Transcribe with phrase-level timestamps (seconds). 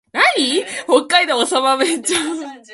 [0.87, 2.15] 北海道長万部町